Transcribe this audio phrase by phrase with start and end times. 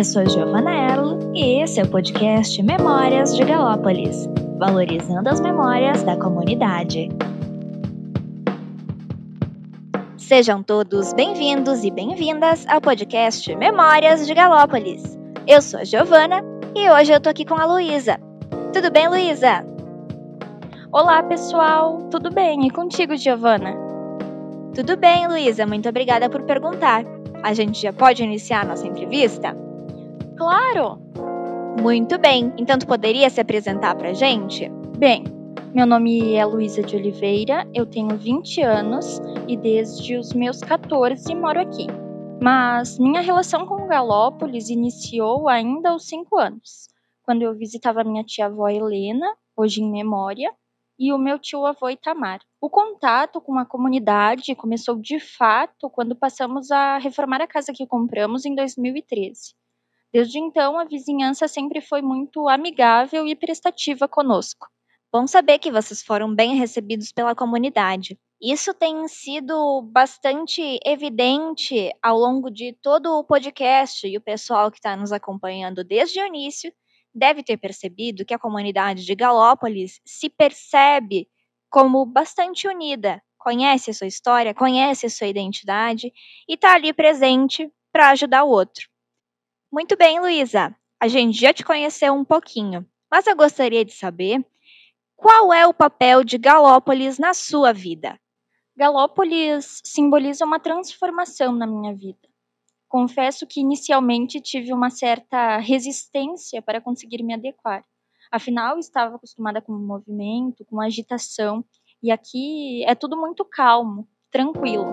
[0.00, 4.26] Eu sou Giovana Erlo e esse é o podcast Memórias de Galópolis,
[4.58, 7.10] valorizando as memórias da comunidade.
[10.16, 15.18] Sejam todos bem-vindos e bem-vindas ao podcast Memórias de Galópolis.
[15.46, 16.42] Eu sou a Giovana
[16.74, 18.18] e hoje eu tô aqui com a Luísa.
[18.72, 19.66] Tudo bem, Luísa?
[20.90, 22.08] Olá, pessoal.
[22.10, 22.66] Tudo bem?
[22.66, 23.74] E contigo, Giovana?
[24.74, 25.66] Tudo bem, Luísa.
[25.66, 27.04] Muito obrigada por perguntar.
[27.42, 29.54] A gente já pode iniciar nossa entrevista?
[30.40, 30.98] Claro!
[31.82, 32.50] Muito bem.
[32.56, 34.70] Então tu poderia se apresentar pra gente?
[34.96, 35.22] Bem,
[35.74, 41.34] meu nome é Luísa de Oliveira, eu tenho 20 anos e desde os meus 14
[41.34, 41.86] moro aqui.
[42.42, 46.88] Mas minha relação com Galópolis iniciou ainda aos 5 anos,
[47.22, 50.50] quando eu visitava minha tia-avó Helena, hoje em memória,
[50.98, 52.40] e o meu tio-avô Itamar.
[52.58, 57.86] O contato com a comunidade começou de fato quando passamos a reformar a casa que
[57.86, 59.60] compramos em 2013.
[60.12, 64.66] Desde então, a vizinhança sempre foi muito amigável e prestativa conosco.
[65.12, 68.18] Bom saber que vocês foram bem recebidos pela comunidade.
[68.40, 74.78] Isso tem sido bastante evidente ao longo de todo o podcast e o pessoal que
[74.78, 76.72] está nos acompanhando desde o início
[77.14, 81.28] deve ter percebido que a comunidade de Galópolis se percebe
[81.68, 86.12] como bastante unida, conhece a sua história, conhece a sua identidade
[86.48, 88.89] e está ali presente para ajudar o outro.
[89.72, 94.44] Muito bem, Luísa, a gente já te conheceu um pouquinho, mas eu gostaria de saber
[95.16, 98.18] qual é o papel de Galópolis na sua vida.
[98.76, 102.18] Galópolis simboliza uma transformação na minha vida.
[102.88, 107.84] Confesso que inicialmente tive uma certa resistência para conseguir me adequar.
[108.32, 111.64] Afinal, estava acostumada com o movimento, com agitação,
[112.02, 114.86] e aqui é tudo muito calmo, tranquilo.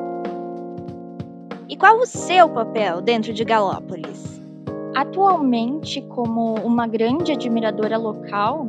[1.68, 4.37] E qual o seu papel dentro de Galópolis?
[4.98, 8.68] Atualmente, como uma grande admiradora local,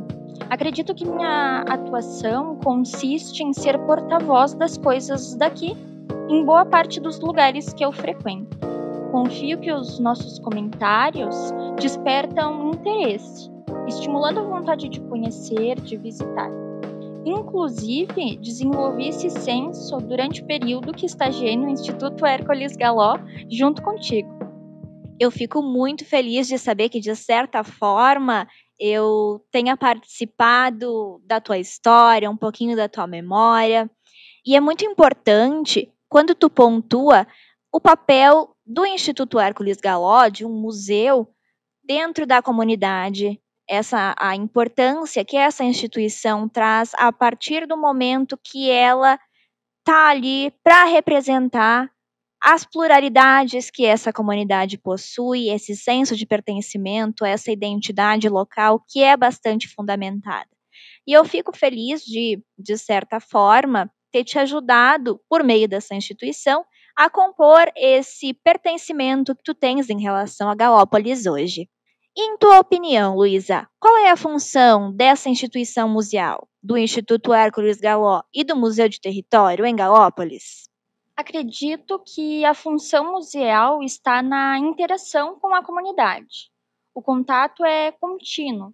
[0.49, 5.75] Acredito que minha atuação consiste em ser porta-voz das coisas daqui,
[6.27, 8.57] em boa parte dos lugares que eu frequento.
[9.11, 11.35] Confio que os nossos comentários
[11.79, 13.51] despertam interesse,
[13.87, 16.49] estimulando a vontade de conhecer, de visitar.
[17.25, 23.19] Inclusive, desenvolvi esse senso durante o período que estagiei no Instituto Hércules Galó
[23.49, 24.38] junto contigo.
[25.19, 28.47] Eu fico muito feliz de saber que, de certa forma,
[28.79, 33.89] eu tenha participado da tua história, um pouquinho da tua memória.
[34.45, 37.27] E é muito importante, quando tu pontua,
[37.71, 41.27] o papel do Instituto Hércules Galó, de um museu,
[41.83, 48.71] dentro da comunidade, essa a importância que essa instituição traz a partir do momento que
[48.71, 49.19] ela
[49.79, 51.91] está ali para representar
[52.41, 59.17] as pluralidades que essa comunidade possui, esse senso de pertencimento, essa identidade local que é
[59.17, 60.47] bastante fundamentada.
[61.05, 66.65] E eu fico feliz de, de certa forma, ter te ajudado, por meio dessa instituição,
[66.95, 71.69] a compor esse pertencimento que tu tens em relação a Galópolis hoje.
[72.17, 78.21] Em tua opinião, Luísa, qual é a função dessa instituição museal, do Instituto Hércules Galó
[78.33, 80.68] e do Museu de Território em Galópolis?
[81.19, 86.49] Acredito que a função museal está na interação com a comunidade.
[86.95, 88.73] O contato é contínuo.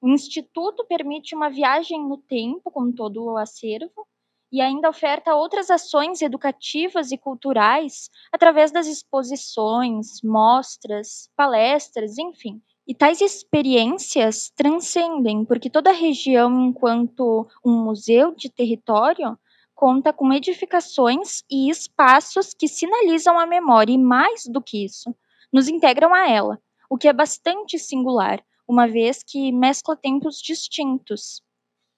[0.00, 4.06] O Instituto permite uma viagem no tempo com todo o acervo
[4.52, 12.62] e ainda oferta outras ações educativas e culturais através das exposições, mostras, palestras, enfim.
[12.86, 19.36] E tais experiências transcendem, porque toda região, enquanto um museu de território,
[19.80, 25.16] conta com edificações e espaços que sinalizam a memória e, mais do que isso,
[25.50, 26.58] nos integram a ela,
[26.90, 31.40] o que é bastante singular, uma vez que mescla tempos distintos.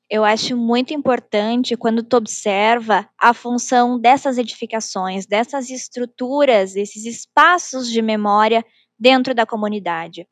[0.08, 7.90] Eu acho muito importante quando tu observa a função dessas edificações, dessas estruturas, esses espaços
[7.90, 8.64] de memória
[8.96, 10.25] dentro da comunidade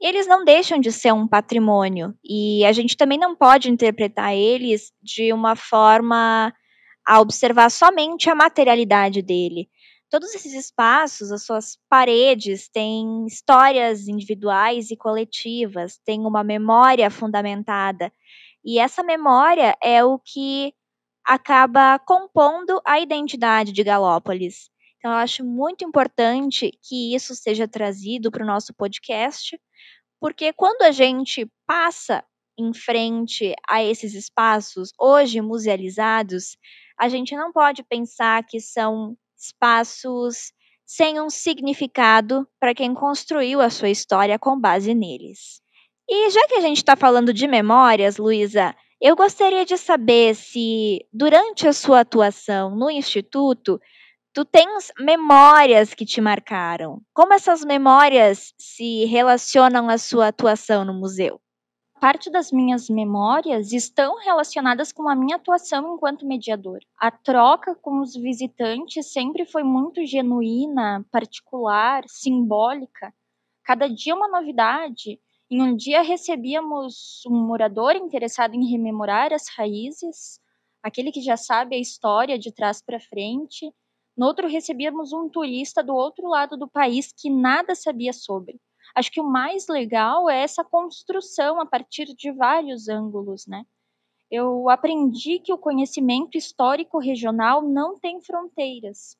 [0.00, 4.92] eles não deixam de ser um patrimônio e a gente também não pode interpretar eles
[5.02, 6.52] de uma forma
[7.06, 9.68] a observar somente a materialidade dele.
[10.10, 18.12] Todos esses espaços, as suas paredes, têm histórias individuais e coletivas, têm uma memória fundamentada.
[18.64, 20.72] E essa memória é o que
[21.24, 24.70] acaba compondo a identidade de Galópolis.
[24.98, 29.58] Então, eu acho muito importante que isso seja trazido para o nosso podcast,
[30.26, 32.24] porque quando a gente passa
[32.58, 36.56] em frente a esses espaços, hoje musealizados,
[36.98, 40.52] a gente não pode pensar que são espaços
[40.84, 45.60] sem um significado para quem construiu a sua história com base neles.
[46.10, 51.06] E já que a gente está falando de memórias, Luísa, eu gostaria de saber se,
[51.12, 53.80] durante a sua atuação no Instituto,
[54.36, 57.00] tu tens memórias que te marcaram.
[57.14, 61.40] Como essas memórias se relacionam à sua atuação no museu?
[61.98, 66.80] Parte das minhas memórias estão relacionadas com a minha atuação enquanto mediador.
[66.98, 73.14] A troca com os visitantes sempre foi muito genuína, particular, simbólica.
[73.64, 75.18] Cada dia uma novidade.
[75.50, 80.38] Em um dia recebíamos um morador interessado em rememorar as raízes,
[80.82, 83.72] aquele que já sabe a história de trás para frente.
[84.16, 88.60] No outro recebíamos um turista do outro lado do país que nada sabia sobre
[88.96, 93.64] acho que o mais legal é essa construção a partir de vários ângulos, né?
[94.30, 99.16] Eu aprendi que o conhecimento histórico regional não tem fronteiras,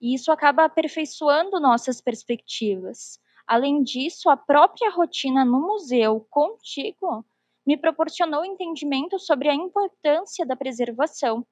[0.00, 3.18] e isso acaba aperfeiçoando nossas perspectivas.
[3.46, 7.24] Além disso, a própria rotina no museu contigo
[7.66, 11.46] me proporcionou entendimento sobre a importância da preservação.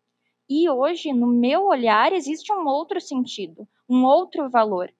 [0.49, 4.91] E hoje, no meu olhar, existe um outro sentido, um outro valor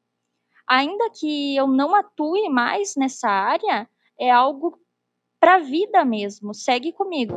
[0.69, 3.89] ainda que eu não atue mais nessa área,
[4.21, 4.79] é algo
[5.41, 6.53] para a vida mesmo.
[6.53, 7.35] Segue comigo.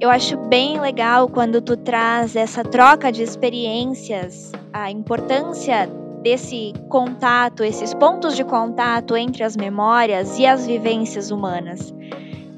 [0.00, 5.86] Eu acho bem legal quando tu traz essa troca de experiências, a importância
[6.22, 11.92] desse contato, esses pontos de contato entre as memórias e as vivências humanas.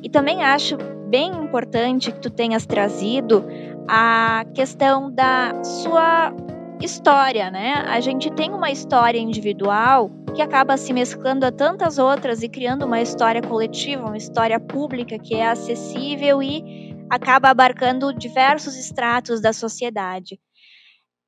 [0.03, 0.77] E também acho
[1.11, 3.45] bem importante que tu tenhas trazido
[3.89, 6.33] a questão da sua
[6.81, 7.85] história, né?
[7.89, 12.87] A gente tem uma história individual que acaba se mesclando a tantas outras e criando
[12.87, 19.53] uma história coletiva, uma história pública que é acessível e acaba abarcando diversos estratos da
[19.53, 20.39] sociedade.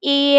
[0.02, 0.38] E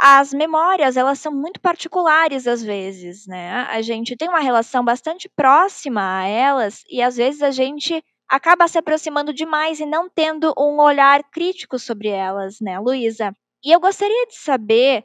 [0.00, 3.66] as memórias, elas são muito particulares às vezes, né?
[3.70, 8.68] A gente tem uma relação bastante próxima a elas e às vezes a gente acaba
[8.68, 13.34] se aproximando demais e não tendo um olhar crítico sobre elas, né, Luísa?
[13.64, 15.04] E eu gostaria de saber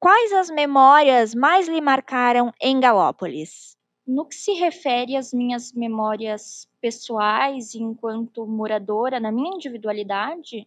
[0.00, 3.76] quais as memórias mais lhe marcaram em Galópolis.
[4.06, 10.66] No que se refere às minhas memórias pessoais enquanto moradora, na minha individualidade,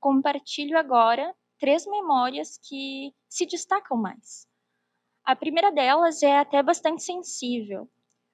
[0.00, 4.48] compartilho agora três memórias que se destacam mais.
[5.22, 7.86] A primeira delas é até bastante sensível.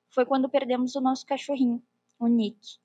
[0.08, 1.82] Foi quando perdemos o nosso cachorrinho,
[2.18, 2.78] o Nick.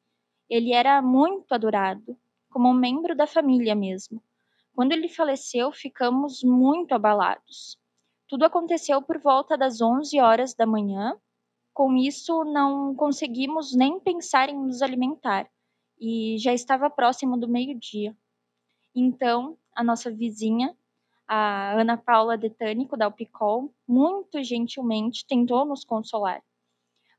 [0.50, 2.18] Ele era muito adorado,
[2.50, 4.22] como um membro da família mesmo.
[4.76, 7.78] Quando ele faleceu, ficamos muito abalados.
[8.28, 11.18] Tudo aconteceu por volta das 11 horas da manhã.
[11.74, 15.50] Com isso, não conseguimos nem pensar em nos alimentar
[16.00, 18.16] e já estava próximo do meio-dia.
[18.96, 20.76] Então, a nossa vizinha,
[21.28, 26.44] a Ana Paula Detânico, da Alpicol, muito gentilmente tentou nos consolar.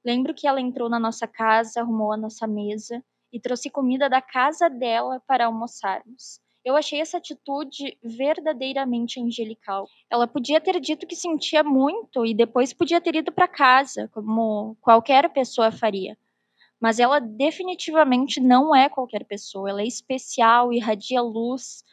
[0.05, 3.03] Lembro que ela entrou na nossa casa, arrumou a nossa mesa
[3.33, 6.41] e trouxe comida da casa dela para almoçarmos.
[6.65, 9.89] Eu achei essa atitude verdadeiramente angelical.
[10.11, 14.77] Ela podia ter dito que sentia muito e depois podia ter ido para casa, como
[14.81, 16.17] qualquer pessoa faria.
[16.81, 21.85] Mas ela definitivamente não é qualquer pessoa, ela é especial, irradia luz.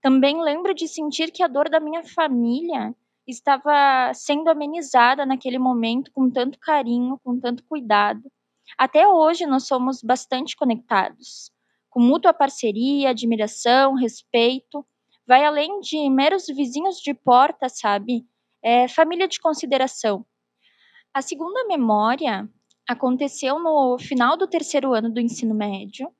[0.00, 2.94] Também lembro de sentir que a dor da minha família
[3.26, 8.22] estava sendo amenizada naquele momento com tanto carinho, com tanto cuidado.
[8.78, 11.50] Até hoje nós somos bastante conectados
[11.96, 14.84] com mútua parceria, admiração, respeito,
[15.26, 18.22] vai além de meros vizinhos de porta, sabe?
[18.62, 20.22] É família de consideração.
[21.14, 22.46] A segunda memória
[22.86, 26.12] aconteceu no final do terceiro ano do ensino médio.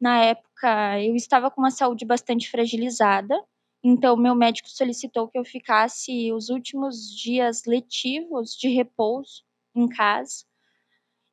[0.00, 3.36] Na época, eu estava com uma saúde bastante fragilizada,
[3.84, 10.46] então meu médico solicitou que eu ficasse os últimos dias letivos de repouso em casa.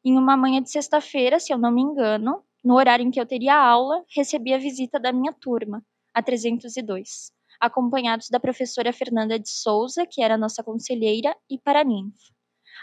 [0.03, 3.25] Em uma manhã de sexta-feira, se eu não me engano, no horário em que eu
[3.25, 5.81] teria aula, recebi a visita da minha turma,
[6.13, 12.33] a 302, acompanhados da professora Fernanda de Souza, que era nossa conselheira, e paraninfa.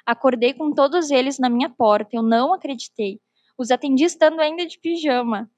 [0.07, 3.21] Acordei com todos eles na minha porta, eu não acreditei.
[3.59, 5.51] Os atendi estando ainda de pijama.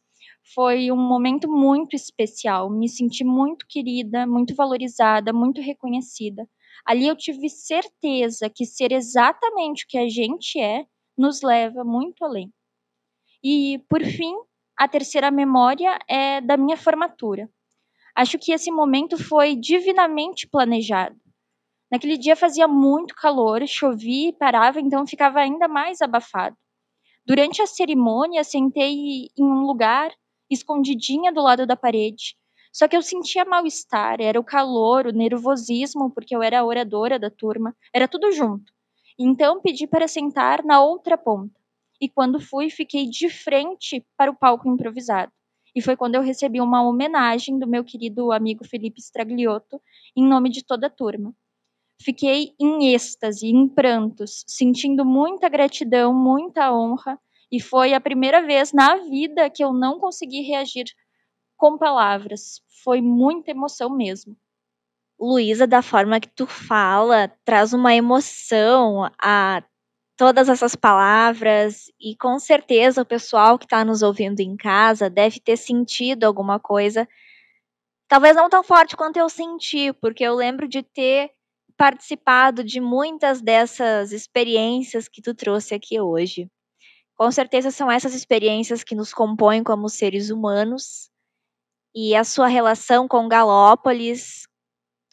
[0.55, 6.49] Foi um momento muito especial, me senti muito querida, muito valorizada, muito reconhecida.
[6.85, 12.25] Ali eu tive certeza que ser exatamente o que a gente é nos leva muito
[12.25, 12.53] além.
[13.45, 14.35] E, por fim,
[14.77, 17.49] a terceira memória é da minha formatura.
[18.17, 21.17] Acho que esse momento foi divinamente planejado.
[21.93, 26.57] Naquele dia fazia muito calor, chovia e parava, então ficava ainda mais abafado.
[27.27, 30.11] Durante a cerimônia, sentei em um lugar
[30.51, 32.37] escondidinha do lado da parede.
[32.73, 37.19] Só que eu sentia mal-estar, era o calor, o nervosismo, porque eu era a oradora
[37.19, 38.73] da turma, era tudo junto.
[39.19, 41.61] Então pedi para sentar na outra ponta.
[42.01, 45.33] E quando fui, fiquei de frente para o palco improvisado.
[45.75, 49.81] E foi quando eu recebi uma homenagem do meu querido amigo Felipe Stragliotto,
[50.17, 51.35] em nome de toda a turma.
[52.03, 58.73] Fiquei em êxtase, em prantos, sentindo muita gratidão, muita honra, e foi a primeira vez
[58.73, 60.87] na vida que eu não consegui reagir
[61.57, 62.63] com palavras.
[62.83, 64.37] Foi muita emoção mesmo.
[65.19, 69.63] Luísa, da forma que tu fala, traz uma emoção a
[70.17, 75.41] todas essas palavras e com certeza o pessoal que está nos ouvindo em casa deve
[75.41, 77.09] ter sentido alguma coisa,
[78.07, 81.31] talvez não tão forte quanto eu senti, porque eu lembro de ter
[81.77, 86.51] participado de muitas dessas experiências que tu trouxe aqui hoje.
[87.21, 91.11] Com certeza são essas experiências que nos compõem como seres humanos
[91.95, 94.49] e a sua relação com Galópolis,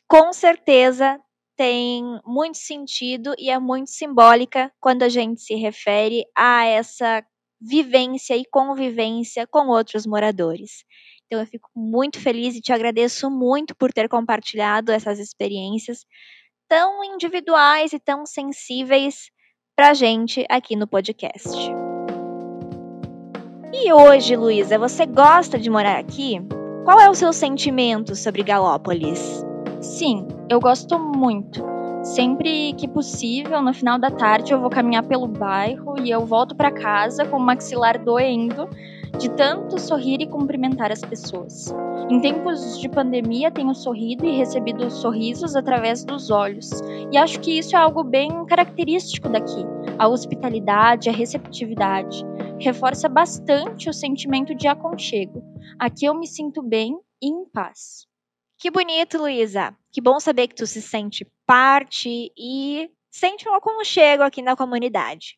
[0.08, 1.20] com certeza
[1.58, 7.22] tem muito sentido e é muito simbólica quando a gente se refere a essa
[7.60, 10.86] vivência e convivência com outros moradores.
[11.26, 16.06] Então eu fico muito feliz e te agradeço muito por ter compartilhado essas experiências
[16.70, 19.30] tão individuais e tão sensíveis
[19.76, 21.50] para a gente aqui no podcast.
[23.74, 26.42] E hoje, Luísa, você gosta de morar aqui?
[26.86, 29.46] Qual é o seu sentimento sobre Galópolis?
[29.82, 31.62] Sim, eu gosto muito.
[32.02, 36.56] Sempre que possível, no final da tarde, eu vou caminhar pelo bairro e eu volto
[36.56, 38.70] para casa com o maxilar doendo
[39.18, 41.74] de tanto sorrir e cumprimentar as pessoas.
[42.10, 46.70] Em tempos de pandemia, tenho sorrido e recebido sorrisos através dos olhos,
[47.12, 49.66] e acho que isso é algo bem característico daqui.
[49.98, 52.24] A hospitalidade, a receptividade
[52.60, 55.44] reforça bastante o sentimento de aconchego.
[55.80, 58.08] Aqui eu me sinto bem e em paz.
[58.58, 59.76] Que bonito, Luísa.
[59.92, 65.38] Que bom saber que tu se sente parte e sente um aconchego aqui na comunidade.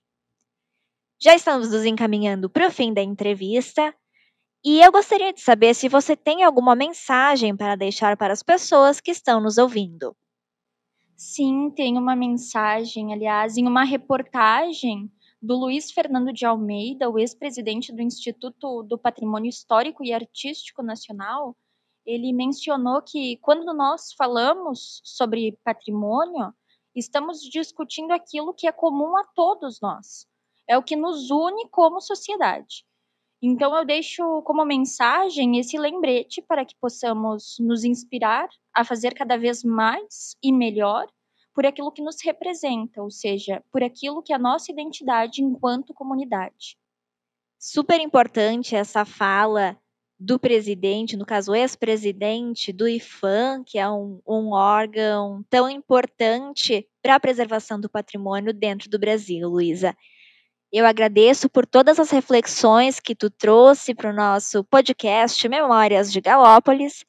[1.22, 3.94] Já estamos nos encaminhando para o fim da entrevista
[4.64, 9.02] e eu gostaria de saber se você tem alguma mensagem para deixar para as pessoas
[9.02, 10.16] que estão nos ouvindo.
[11.18, 17.94] Sim, tem uma mensagem, aliás, em uma reportagem do Luiz Fernando de Almeida, o ex-presidente
[17.94, 21.56] do Instituto do Patrimônio Histórico e Artístico Nacional,
[22.06, 26.54] ele mencionou que quando nós falamos sobre patrimônio,
[26.94, 30.28] estamos discutindo aquilo que é comum a todos nós.
[30.68, 32.86] É o que nos une como sociedade.
[33.42, 39.38] Então eu deixo como mensagem esse lembrete para que possamos nos inspirar a fazer cada
[39.38, 41.08] vez mais e melhor
[41.60, 45.94] por aquilo que nos representa, ou seja, por aquilo que é a nossa identidade enquanto
[45.94, 46.78] comunidade.
[47.60, 49.78] Super importante essa fala
[50.18, 57.16] do presidente, no caso ex-presidente do IFAM, que é um, um órgão tão importante para
[57.16, 59.94] a preservação do patrimônio dentro do Brasil, Luísa.
[60.72, 66.22] Eu agradeço por todas as reflexões que tu trouxe para o nosso podcast Memórias de
[66.22, 67.04] Galópolis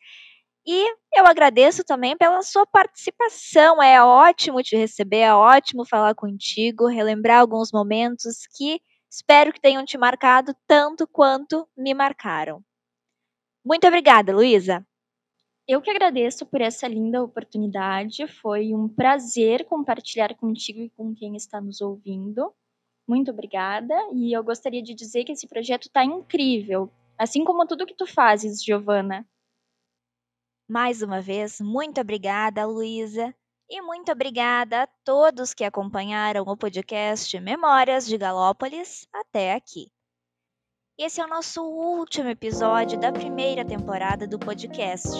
[0.66, 3.82] e eu agradeço também pela sua participação.
[3.82, 9.84] É ótimo te receber, é ótimo falar contigo, relembrar alguns momentos que espero que tenham
[9.84, 12.62] te marcado tanto quanto me marcaram.
[13.64, 14.86] Muito obrigada, Luísa.
[15.66, 18.26] Eu que agradeço por essa linda oportunidade.
[18.26, 22.52] Foi um prazer compartilhar contigo e com quem está nos ouvindo.
[23.06, 23.94] Muito obrigada.
[24.12, 28.06] E eu gostaria de dizer que esse projeto está incrível, assim como tudo que tu
[28.06, 29.26] fazes, Giovana.
[30.70, 33.34] Mais uma vez, muito obrigada, Luísa,
[33.68, 39.90] e muito obrigada a todos que acompanharam o podcast Memórias de Galópolis até aqui.
[40.96, 45.10] Esse é o nosso último episódio da primeira temporada do podcast.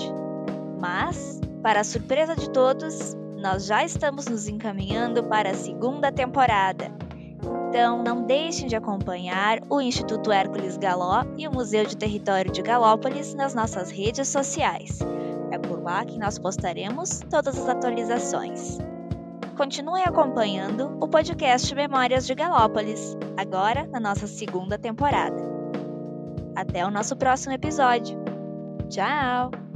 [0.79, 6.97] Mas, para a surpresa de todos, nós já estamos nos encaminhando para a segunda temporada.
[7.69, 12.63] Então, não deixem de acompanhar o Instituto Hércules Galó e o Museu de Território de
[12.63, 15.01] Galópolis nas nossas redes sociais.
[15.51, 18.79] É por lá que nós postaremos todas as atualizações.
[19.57, 25.37] Continuem acompanhando o podcast Memórias de Galópolis, agora na nossa segunda temporada.
[26.57, 28.19] Até o nosso próximo episódio.
[28.89, 29.70] Tchau!